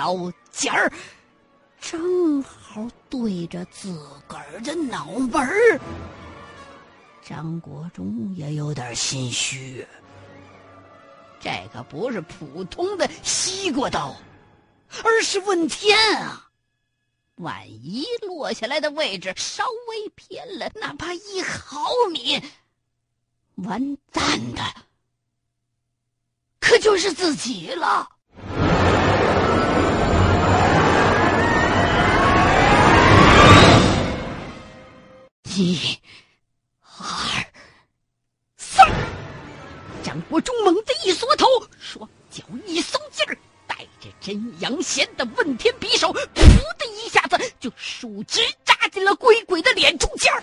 [0.00, 0.90] 刀尖儿
[1.78, 3.92] 正好对着自
[4.26, 5.78] 个儿的脑门儿。
[7.22, 9.86] 张国忠也有点心虚，
[11.38, 14.16] 这可不是普通的西瓜刀，
[15.04, 16.48] 而是问天啊！
[17.34, 22.42] 万一落下来的位置稍微偏了，哪怕一毫米，
[23.56, 24.62] 完蛋的
[26.58, 28.08] 可就是自己了。
[35.56, 35.98] 一、
[36.96, 37.44] 二、
[38.56, 38.86] 三，
[40.04, 41.44] 张国忠猛地一缩头，
[41.80, 43.36] 双脚一松劲儿，
[43.66, 50.40] 带着真阳弦的问天匕首，噗的一下子就竖直扎进了鬼鬼的脸中间儿。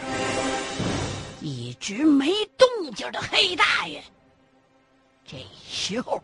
[1.42, 4.04] 一直没动静的黑大爷，
[5.26, 5.38] 这
[5.72, 6.22] 时候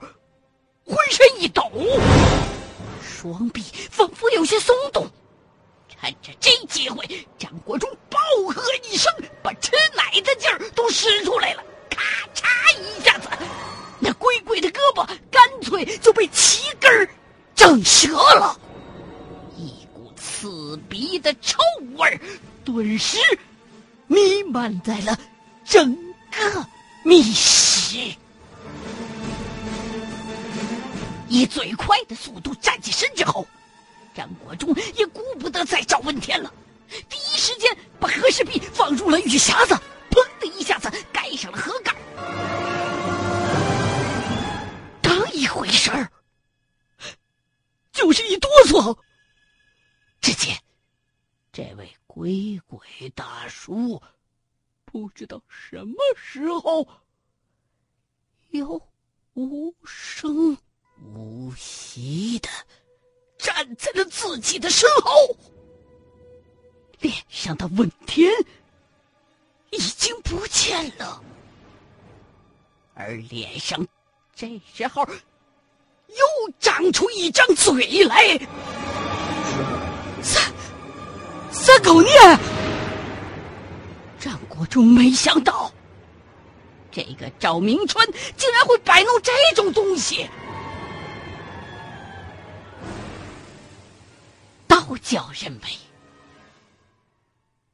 [0.86, 1.72] 浑身一抖，
[3.02, 5.10] 双臂仿佛有些松动。
[6.04, 7.06] 趁着这机会，
[7.38, 8.20] 张国忠暴
[8.54, 9.10] 喝一声，
[9.42, 11.64] 把吃奶的劲儿都使出来了。
[11.90, 12.02] 咔
[12.36, 12.46] 嚓
[12.78, 13.30] 一下子，
[14.00, 17.08] 那龟龟的胳膊干脆就被齐根儿
[17.56, 18.60] 整折了。
[19.56, 21.58] 一股刺鼻的臭
[21.96, 22.20] 味
[22.66, 23.18] 顿时
[24.08, 25.18] 弥漫在了
[25.64, 25.96] 整
[26.32, 26.68] 个
[27.06, 27.98] 密室。
[31.30, 33.48] 以最快的速度站起身之后。
[34.14, 36.54] 张国忠也顾不得再找问天了，
[37.10, 39.74] 第一时间把和氏璧放入了玉匣子，
[40.12, 41.96] 砰的一下子盖上了盒盖。
[45.02, 46.12] 刚一回神儿，
[47.92, 48.98] 就是一哆嗦。
[50.22, 50.58] 只见
[51.52, 52.80] 这位鬼鬼
[53.16, 54.02] 大叔，
[54.86, 56.88] 不知道什么时候，
[58.50, 58.80] 又
[59.34, 60.58] 无声
[61.02, 62.50] 无息的。
[63.44, 65.36] 站在了自己的身后，
[67.02, 68.32] 脸上的问天
[69.70, 71.22] 已经不见了，
[72.94, 73.86] 而脸上
[74.34, 75.06] 这时候
[76.08, 78.40] 又长出一张嘴来。
[80.22, 80.42] 三
[81.52, 82.40] 三狗念，
[84.22, 85.70] 张国忠没想到，
[86.90, 88.08] 这个赵明川
[88.38, 90.30] 竟然会摆弄这种东西。
[95.04, 95.68] 教认为，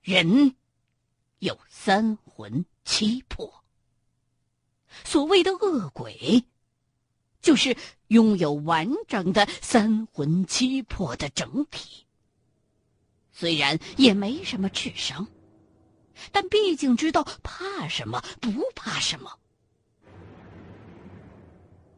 [0.02, 0.56] 人
[1.38, 3.64] 有三魂七魄。
[5.06, 6.44] 所谓的恶鬼，
[7.40, 12.08] 就是拥有完整的三魂七魄的整体。
[13.32, 15.28] 虽然也没什么智商，
[16.32, 19.40] 但毕竟知道怕什么不怕什么。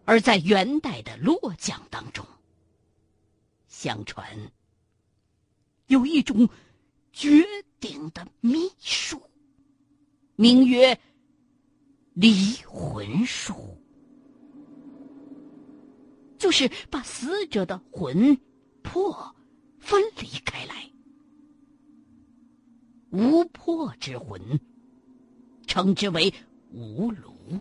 [0.03, 2.27] 而在元代的落讲当中，
[3.69, 4.51] 相传。
[5.91, 6.47] 有一种
[7.11, 7.43] 绝
[7.81, 9.21] 顶的秘术，
[10.37, 10.97] 名曰
[12.13, 12.33] 离
[12.65, 13.77] 魂术，
[16.37, 18.39] 就是把死者的魂
[18.81, 19.35] 魄
[19.79, 20.89] 分离开来。
[23.09, 24.39] 无魄之魂，
[25.67, 26.33] 称之为
[26.71, 27.59] 无炉；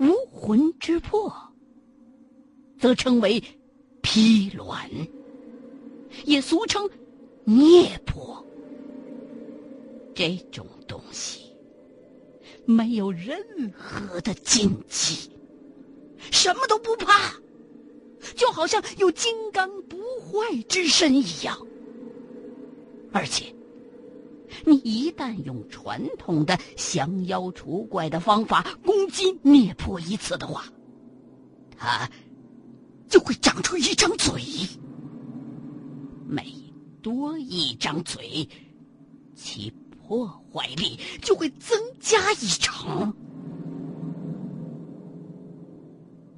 [0.00, 1.32] 无魂之魄，
[2.80, 3.40] 则称为
[4.02, 4.90] 披卵。
[6.24, 6.88] 也俗称
[7.44, 8.44] 孽魄。
[10.14, 11.54] 这种东西
[12.64, 13.38] 没有任
[13.76, 15.30] 何的禁忌，
[16.30, 17.32] 什么都不怕，
[18.34, 21.56] 就好像有金刚不坏之身一样。
[23.12, 23.54] 而且，
[24.66, 30.64] 你一旦用传统的降妖除怪的方法攻击孽魄一次的话，
[31.76, 32.10] 它
[33.08, 34.42] 就会长出一张嘴。
[36.28, 36.52] 每
[37.00, 38.46] 多一张嘴，
[39.34, 43.14] 其破坏力就会增加一成。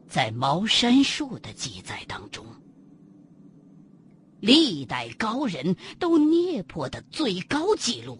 [0.06, 2.46] 在茅山术的记载当中，
[4.38, 8.16] 历代高人都捏破的最高纪录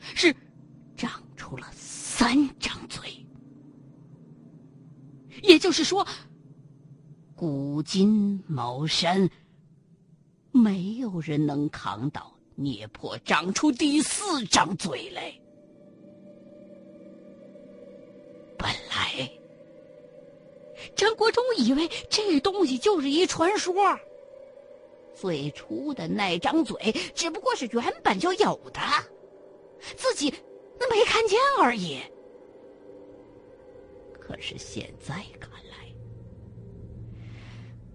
[0.00, 0.34] 是
[0.96, 3.24] 长出了三张嘴，
[5.44, 6.04] 也就是说，
[7.36, 9.30] 古今茅山。
[10.56, 15.32] 没有人能扛到捏破长出第四张嘴来。
[18.58, 19.30] 本来
[20.96, 23.74] 张国忠以为这东西就是一传说，
[25.14, 28.80] 最初的那张嘴只不过是原本就有的，
[29.96, 30.30] 自己
[30.90, 32.00] 没看见而已。
[34.18, 35.76] 可是现在看来，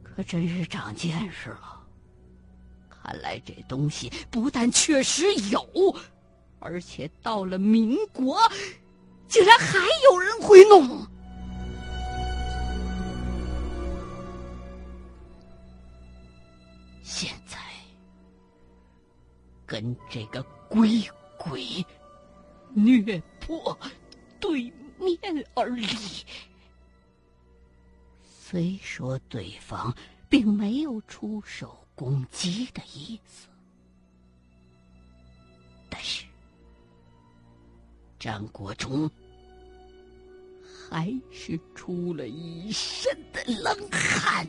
[0.03, 1.70] 可真是长见识了。
[3.03, 5.65] 看来这东西不但确实有，
[6.59, 8.39] 而且到了民国，
[9.27, 11.07] 竟然还有人会弄。
[17.01, 17.57] 现在
[19.65, 21.01] 跟这个鬼
[21.37, 21.85] 鬼
[22.73, 23.77] 虐迫
[24.39, 25.17] 对面
[25.55, 25.87] 而立，
[28.23, 29.93] 虽说对方
[30.29, 31.80] 并没有出手。
[32.01, 33.47] 攻击的意思，
[35.87, 36.25] 但是
[38.17, 39.07] 张国忠
[40.89, 44.47] 还是出了一身的冷汗。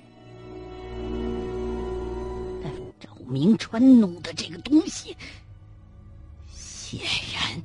[2.63, 5.15] 但赵明川弄的这个东西，
[6.51, 7.03] 显
[7.35, 7.63] 然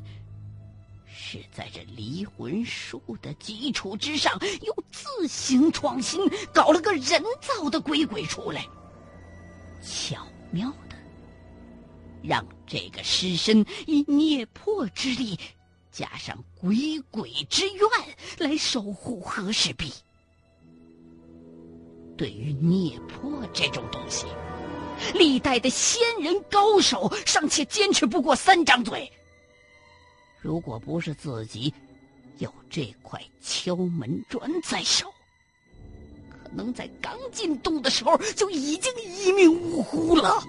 [1.07, 6.19] 是在这离魂术的基础之上，又自行创新，
[6.53, 8.67] 搞了个人造的鬼鬼出来。
[9.81, 10.95] 巧妙的，
[12.23, 15.39] 让这个尸身以孽魄之力，
[15.91, 19.93] 加上鬼鬼之愿来守护和氏璧。
[22.17, 24.25] 对于孽魄这种东西，
[25.13, 29.11] 历代的仙人高手尚且坚持不过三张嘴。
[30.41, 31.73] 如果不是自己
[32.39, 35.13] 有这块敲门砖在手，
[36.53, 40.41] 能在刚进洞的时候就已经一命呜呼了。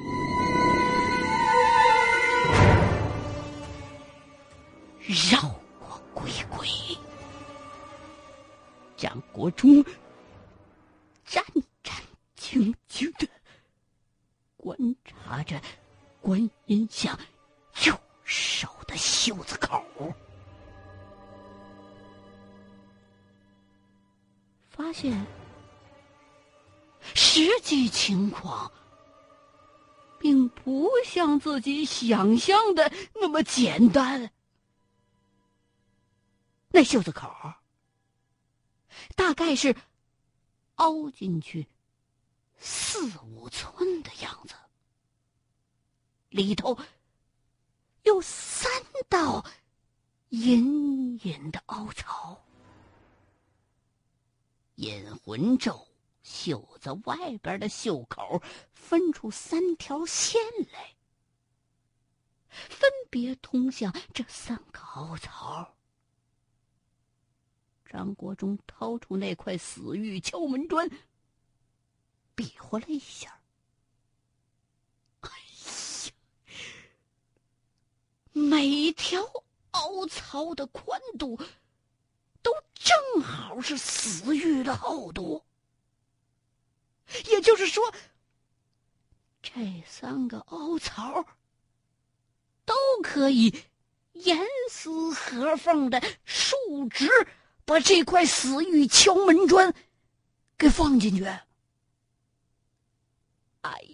[5.31, 5.41] 绕
[5.79, 6.69] 过鬼鬼，
[8.97, 9.83] 张国忠
[11.25, 11.43] 战
[11.83, 11.97] 战
[12.39, 13.27] 兢兢的
[14.59, 15.59] 观察着
[16.21, 17.19] 观音像
[17.87, 19.83] 右手的袖子口，
[24.69, 25.27] 发现。
[27.39, 28.73] 实际情况
[30.19, 34.33] 并不像自己想象的那么简单。
[36.71, 37.33] 那袖子口
[39.15, 39.77] 大概是
[40.75, 41.69] 凹进去
[42.57, 44.57] 四五寸的样子，
[46.31, 46.77] 里头
[48.03, 48.69] 有三
[49.09, 49.45] 道
[50.31, 52.45] 隐隐的凹槽，
[54.75, 55.88] 引魂咒。
[56.29, 58.43] 袖子外边的袖口
[58.75, 60.39] 分出三条线
[60.73, 60.95] 来，
[62.51, 65.75] 分别通向这三个凹槽。
[67.87, 70.91] 张国忠掏出那块死玉敲门砖，
[72.35, 73.41] 比划了一下。
[75.21, 76.13] 哎呀，
[78.33, 79.23] 每条
[79.71, 81.39] 凹槽的宽度
[82.43, 85.43] 都正好是死玉的厚度。
[87.31, 87.93] 也就是说，
[89.43, 89.53] 这
[89.87, 91.25] 三个凹槽
[92.65, 93.55] 都可以
[94.13, 94.39] 严
[94.71, 96.57] 丝合缝的竖
[96.91, 97.09] 直
[97.65, 99.75] 把这块死玉敲门砖
[100.57, 101.25] 给放进去。
[103.63, 103.85] 哎，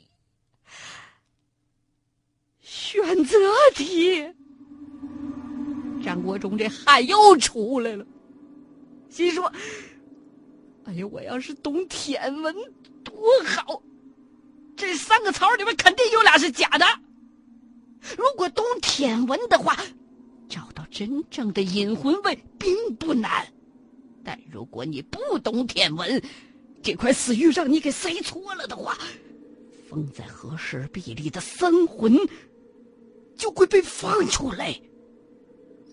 [2.61, 3.39] 选择
[3.75, 4.35] 题，
[6.05, 8.07] 张国忠这汗又出来了，
[9.09, 9.53] 心说
[10.85, 12.55] ：“哎呀，我要是懂天文。”
[13.05, 13.15] 多
[13.45, 13.83] 好！
[14.75, 16.87] 这三个槽里面肯定有俩是假的。
[18.17, 19.79] 如果懂天文的话，
[20.49, 23.47] 找到真正的引魂位并不难。
[24.25, 26.21] 但如果你不懂天文，
[26.83, 28.99] 这块死玉让你给塞错了的话，
[29.89, 32.19] 封在和氏璧里的三魂
[33.37, 34.71] 就会被放出来。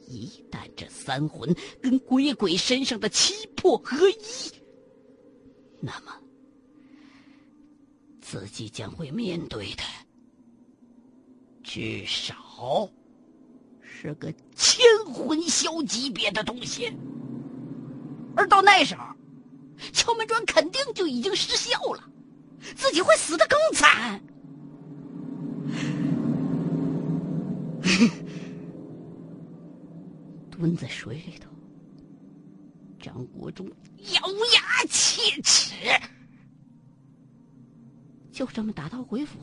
[0.08, 4.16] 一旦这三魂跟鬼鬼身上的七魄合一，
[5.82, 6.14] 那么……
[8.22, 9.84] 自己将会面对的，
[11.64, 12.90] 至少
[13.82, 16.90] 是个千魂销级别的东西，
[18.38, 19.04] 而到那时候，
[19.92, 22.10] 敲门砖肯定就已经失效了，
[22.76, 24.24] 自己会死的更惨。
[30.52, 31.50] 蹲在水里头，
[32.98, 33.68] 张国忠
[34.14, 34.22] 咬
[34.54, 35.71] 牙切齿。
[38.32, 39.40] 就这么打道回府，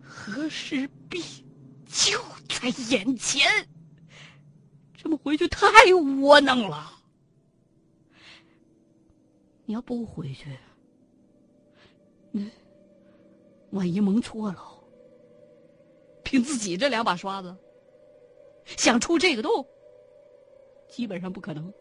[0.00, 1.44] 和氏璧
[1.86, 3.50] 就在眼前，
[4.94, 5.66] 这么回去太
[6.20, 6.92] 窝囊了。
[9.66, 10.56] 你要不回去，
[12.30, 12.42] 那
[13.70, 14.62] 万一蒙错了，
[16.22, 17.54] 凭自己这两把刷子，
[18.64, 19.66] 想出这个洞，
[20.88, 21.72] 基本上不可能。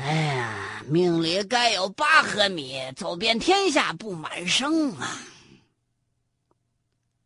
[0.00, 5.18] 哎呀命里该有八合米，走遍天下不满生啊！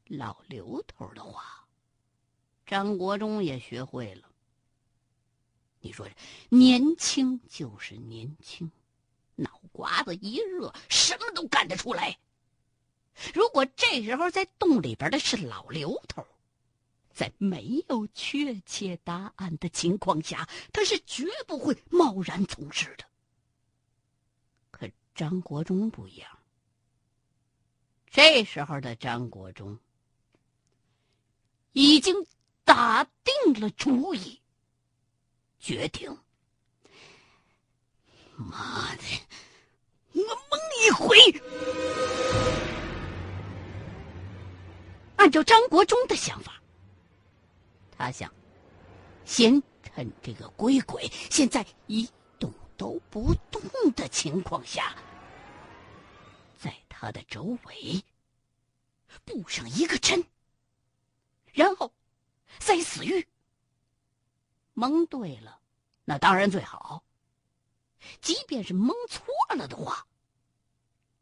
[0.06, 1.66] 老刘头的话，
[2.64, 4.22] 张国忠也学会了。
[5.80, 6.08] 你说，
[6.48, 8.70] 年轻就是年轻，
[9.36, 12.18] 脑瓜子一热，什么都干得出来。
[13.34, 16.26] 如果这时候在洞里边的是老刘头，
[17.14, 23.04] 在没有确切答案的情况下，他是绝不会贸然从事的。
[24.70, 26.38] 可张国忠不一样，
[28.10, 29.78] 这时候的张国忠
[31.72, 32.14] 已经
[32.64, 34.40] 打定了主意。
[35.58, 36.10] 决定，
[38.36, 39.02] 妈的，
[40.12, 41.16] 我蒙一回！
[45.16, 46.61] 按照张国忠的想法，
[48.02, 48.34] 他想
[49.24, 54.96] 先趁这个龟鬼现在一动都不动的情况下，
[56.58, 58.02] 在他的周围
[59.24, 60.26] 布上一个针，
[61.52, 61.92] 然后
[62.58, 63.24] 塞死玉。
[64.74, 65.60] 蒙对了，
[66.04, 67.04] 那当然最好。
[68.20, 70.08] 即便是蒙错了的话，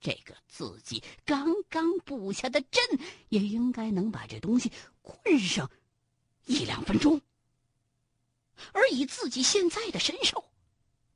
[0.01, 2.83] 这个自己刚刚布下的阵，
[3.29, 4.73] 也应该能把这东西
[5.03, 5.71] 困上
[6.51, 7.21] 一两分钟。
[8.73, 10.45] 而以自己现在的身手，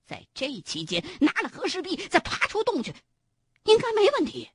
[0.06, 2.94] 在这期间拿了和氏璧，再爬出洞去，
[3.64, 4.48] 应该没问题。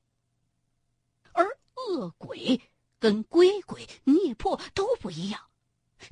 [1.32, 1.46] 而
[1.76, 2.60] 恶鬼
[2.98, 5.48] 跟鬼鬼、孽魄都不一样。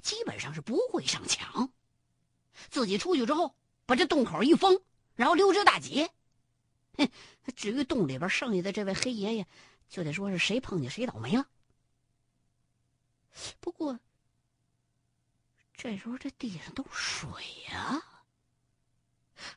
[0.03, 1.73] 基本上是不会上墙，
[2.69, 3.57] 自己出去之后
[3.87, 4.83] 把这洞口一封，
[5.15, 6.09] 然后溜之大吉。
[6.99, 7.11] 哼，
[7.57, 9.47] 至于洞里边剩下的这位黑爷爷，
[9.89, 11.49] 就得说是谁碰见谁倒霉了。
[13.61, 13.99] 不过
[15.79, 17.31] 这时候这地上都是水
[17.71, 18.03] 呀，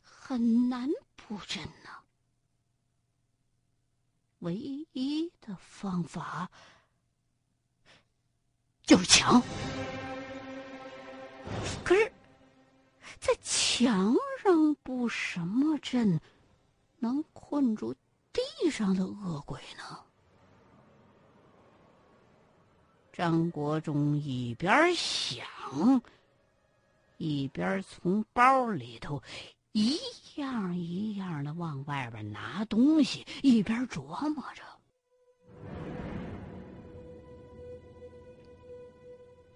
[0.03, 1.89] 很难布阵呢。
[4.37, 6.51] 唯一的方法
[8.83, 9.41] 就是墙。
[11.83, 12.13] 可是，
[13.19, 16.21] 在墙上布什么阵，
[16.99, 17.95] 能困住
[18.31, 20.05] 地上的恶鬼呢？
[23.13, 26.01] 张国忠一边想，
[27.17, 29.21] 一边从包里头
[29.73, 29.99] 一
[30.35, 34.63] 样一样的往外边拿东西，一边琢磨着。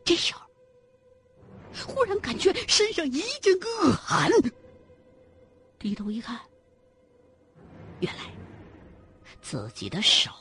[0.04, 0.42] 这时候。
[1.88, 4.32] 忽然感觉身上一阵恶寒，
[5.78, 6.40] 低头一看，
[8.00, 8.24] 原来
[9.42, 10.32] 自己的手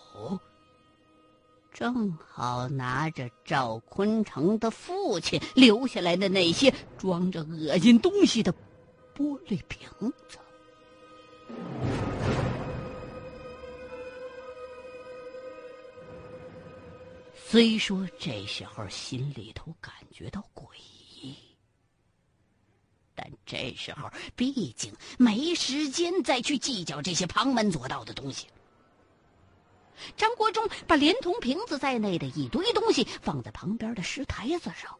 [1.74, 8.54] 正好拿着赵坤成的父亲留下来的那些装着恶心东西的
[9.12, 9.80] 玻璃瓶
[10.28, 10.38] 子。
[17.34, 21.34] 虽说这时候心里头感觉到诡异。
[23.16, 28.46] 但这时候毕竟没时间再去计较这些旁门左道的东西。
[30.16, 34.98] 张国忠把连同瓶子在内的一堆东西放在旁边的石台子上，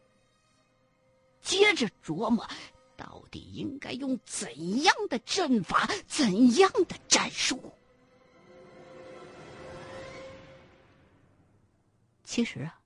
[1.41, 2.47] 接着琢磨，
[2.95, 7.73] 到底应该用怎样的阵法、怎样的战术。
[12.23, 12.79] 其实啊，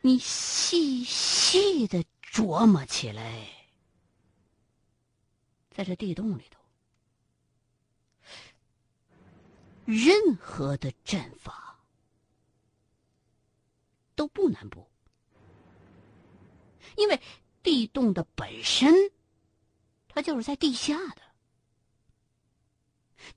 [0.00, 2.04] 你细细的。
[2.32, 3.46] 琢磨起来，
[5.70, 6.61] 在这地洞里头，
[9.84, 11.80] 任何的阵法
[14.14, 14.86] 都不难布，
[16.96, 17.20] 因为
[17.62, 18.92] 地洞的本身，
[20.08, 21.22] 它就是在地下的，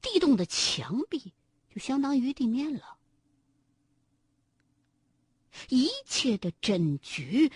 [0.01, 1.33] 地洞的墙壁
[1.69, 2.97] 就相当于地面了，
[5.69, 7.51] 一切的阵局。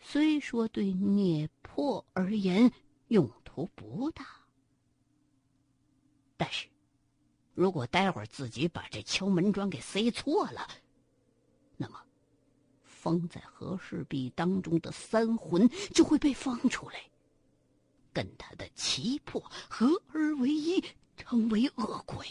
[0.00, 2.72] 虽说对聂破而言
[3.08, 4.26] 用途不大，
[6.36, 6.66] 但是，
[7.58, 10.68] 如果待会儿自己把这敲门砖给塞错了，
[11.76, 12.00] 那么
[12.84, 17.10] 封在和氏璧当中的三魂就会被放出来，
[18.12, 20.80] 跟他的七魄合而为一，
[21.16, 22.24] 成为恶鬼。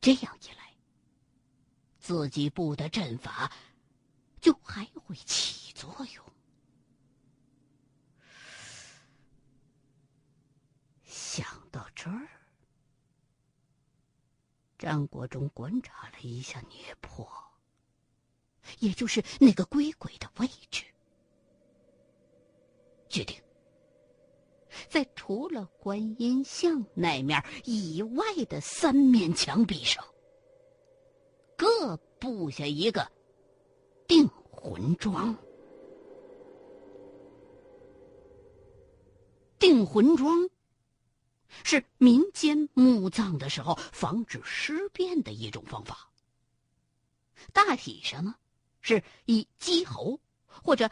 [0.00, 0.74] 这样一来，
[1.98, 3.52] 自己布的阵法。
[4.40, 6.24] 就还会起作用。
[11.02, 12.28] 想到这儿，
[14.84, 17.26] 张国忠观察了一下聂破，
[18.80, 20.84] 也就是那个鬼鬼的位置，
[23.08, 23.34] 决定
[24.90, 30.04] 在除了观音像那面以外的三面墙壁上，
[31.56, 33.10] 各布下一个
[34.06, 35.34] 定魂桩。
[39.58, 40.50] 定魂桩
[41.62, 46.10] 是民间墓葬的时候防止尸变的一种方法。
[47.52, 48.36] 大体上呢，
[48.80, 50.90] 是以鸡猴或者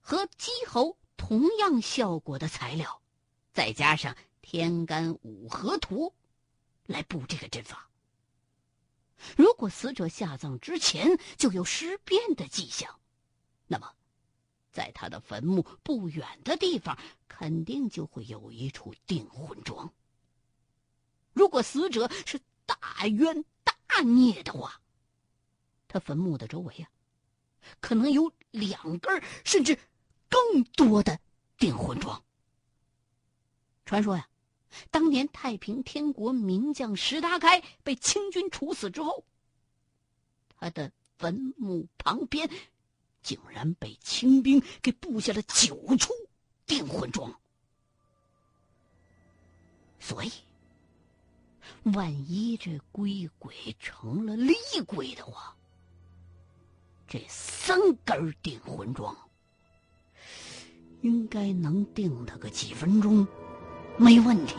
[0.00, 3.02] 和鸡猴同样效果的材料，
[3.52, 6.14] 再加上天干五合图，
[6.86, 7.88] 来布这个阵法。
[9.36, 12.99] 如果死者下葬之前就有尸变的迹象，
[15.00, 19.90] 他的坟墓不远的地方，肯定就会有一处定魂桩。
[21.32, 24.78] 如果死者是大冤大孽的话，
[25.88, 26.90] 他坟墓的周围啊，
[27.80, 29.78] 可能有两根甚至
[30.28, 31.18] 更多的
[31.56, 32.22] 定魂桩。
[33.86, 34.28] 传说呀，
[34.90, 39.24] 当年太平天国名将石达开被清军处死之后，
[40.58, 42.50] 他的坟墓旁边
[43.22, 46.12] 竟然被清兵给布下了九处
[46.66, 47.32] 定魂桩。
[49.98, 50.32] 所以，
[51.82, 54.54] 万一这龟鬼成了厉
[54.86, 55.54] 鬼的话，
[57.06, 59.16] 这三根定魂桩，
[61.02, 63.26] 应该能定他个几分钟，
[63.98, 64.54] 没问题。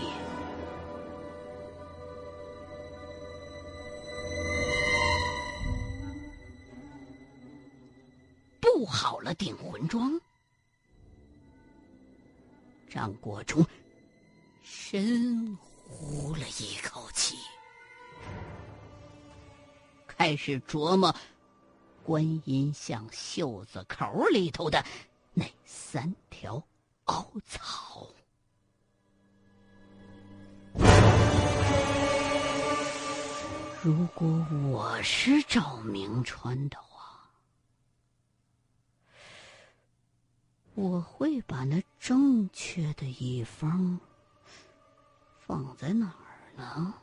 [9.34, 10.20] 定魂桩，
[12.90, 13.66] 张国忠
[14.62, 17.36] 深呼了一口气，
[20.08, 21.16] 开始琢磨。
[22.04, 24.84] 观音像袖子口里头的
[25.34, 26.62] 那三条
[27.06, 28.08] 凹槽，
[33.84, 34.28] 如果
[34.72, 36.91] 我是赵明川的话，
[40.74, 44.00] 我会把那正确的一方
[45.40, 46.94] 放在哪儿呢？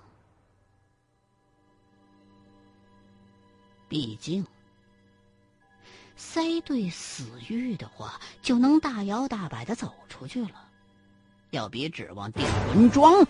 [3.89, 4.45] 毕竟。
[6.17, 10.69] 塞对死玉的话，就能大摇大摆的走出去了，
[11.51, 13.25] 要比指望定魂桩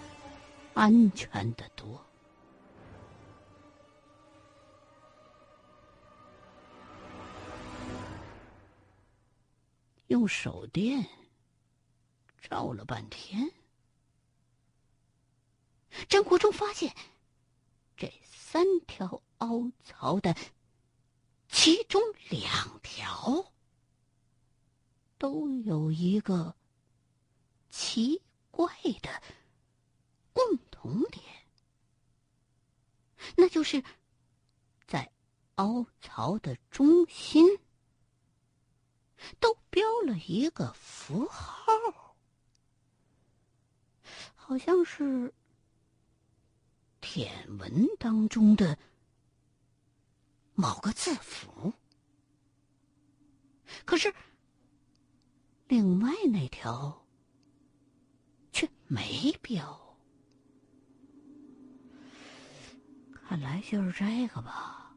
[0.73, 2.03] 安全的多。
[10.09, 11.09] 用手电
[12.41, 13.51] 照了半天，
[16.09, 16.95] 张国忠发现
[17.97, 20.37] 这三条凹槽的。
[21.51, 23.53] 其中两条
[25.17, 26.55] 都有一个
[27.71, 29.23] 奇怪的
[30.35, 31.25] 共同点，
[33.35, 33.83] 那就是
[34.87, 35.11] 在
[35.55, 37.47] 凹槽的中心
[39.41, 42.17] 都标了一个符号，
[44.35, 45.33] 好像是
[47.01, 48.79] 舔文当中的。
[50.61, 51.73] 某个字符，
[53.85, 54.13] 可是
[55.69, 57.07] 另外那条
[58.53, 59.97] 却没标。
[63.13, 64.97] 看来就是这个吧。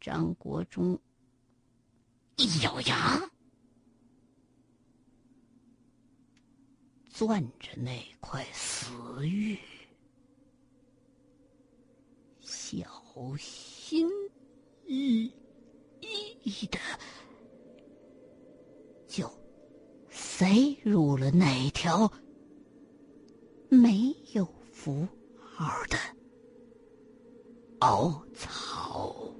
[0.00, 1.00] 张国忠
[2.36, 3.18] 一咬牙，
[7.10, 8.92] 攥着那块死
[9.26, 9.58] 玉。
[12.40, 12.84] 小
[13.38, 14.06] 心
[14.84, 15.32] 翼
[16.00, 16.78] 翼的，
[19.08, 19.26] 就
[20.10, 22.12] 塞入了那条
[23.70, 25.08] 没有符
[25.40, 25.96] 号的
[27.78, 29.34] 凹槽。